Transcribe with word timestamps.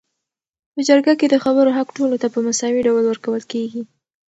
په 0.73 0.79
جرګه 0.87 1.13
کي 1.19 1.25
د 1.29 1.35
خبرو 1.43 1.75
حق 1.77 1.87
ټولو 1.97 2.15
ته 2.21 2.27
په 2.33 2.39
مساوي 2.47 2.81
ډول 2.87 3.03
ورکول 3.07 3.41
کيږي 3.51 3.81